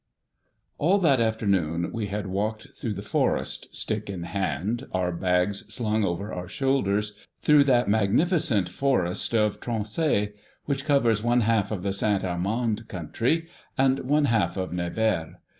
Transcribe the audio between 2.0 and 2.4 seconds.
had